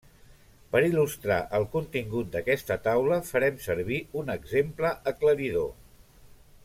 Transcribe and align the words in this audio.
Per 0.75 0.79
il·lustrar 0.85 1.37
el 1.57 1.65
contingut 1.75 2.31
d'aquesta 2.37 2.79
taula 2.87 3.21
farem 3.29 3.61
servir 3.67 4.01
un 4.23 4.33
exemple 4.37 4.95
aclaridor. 5.13 5.71